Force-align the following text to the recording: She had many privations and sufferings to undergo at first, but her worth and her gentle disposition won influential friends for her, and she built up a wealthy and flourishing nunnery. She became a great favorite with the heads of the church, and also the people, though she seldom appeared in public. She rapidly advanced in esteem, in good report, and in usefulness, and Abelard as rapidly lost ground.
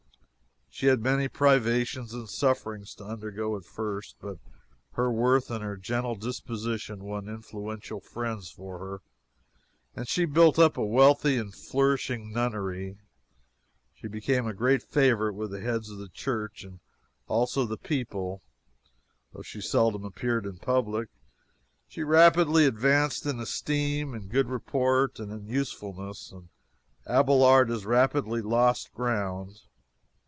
She 0.73 0.87
had 0.87 1.01
many 1.01 1.27
privations 1.27 2.11
and 2.13 2.27
sufferings 2.29 2.95
to 2.95 3.03
undergo 3.03 3.55
at 3.55 3.65
first, 3.65 4.15
but 4.19 4.39
her 4.93 5.11
worth 5.11 5.51
and 5.51 5.61
her 5.63 5.75
gentle 5.77 6.15
disposition 6.15 7.03
won 7.03 7.27
influential 7.27 7.99
friends 7.99 8.49
for 8.49 8.79
her, 8.79 9.01
and 9.95 10.07
she 10.07 10.23
built 10.25 10.57
up 10.57 10.77
a 10.77 10.83
wealthy 10.83 11.37
and 11.37 11.53
flourishing 11.53 12.31
nunnery. 12.31 12.97
She 13.93 14.07
became 14.07 14.47
a 14.47 14.55
great 14.55 14.81
favorite 14.81 15.33
with 15.33 15.51
the 15.51 15.59
heads 15.59 15.91
of 15.91 15.99
the 15.99 16.09
church, 16.09 16.63
and 16.63 16.79
also 17.27 17.65
the 17.65 17.77
people, 17.77 18.41
though 19.33 19.43
she 19.43 19.61
seldom 19.61 20.03
appeared 20.03 20.47
in 20.47 20.57
public. 20.57 21.09
She 21.89 22.01
rapidly 22.01 22.65
advanced 22.65 23.25
in 23.27 23.39
esteem, 23.39 24.15
in 24.15 24.29
good 24.29 24.47
report, 24.47 25.19
and 25.19 25.31
in 25.33 25.45
usefulness, 25.47 26.31
and 26.31 26.49
Abelard 27.05 27.69
as 27.69 27.85
rapidly 27.85 28.41
lost 28.41 28.91
ground. 28.93 29.59